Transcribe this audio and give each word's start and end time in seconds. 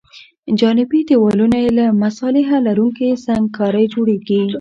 جانبي 0.59 1.01
دیوالونه 1.09 1.57
یې 1.63 1.71
له 1.79 1.85
مصالحه 2.03 2.57
لرونکې 2.67 3.09
سنګ 3.25 3.45
کارۍ 3.57 3.85
جوړیږي 3.93 4.41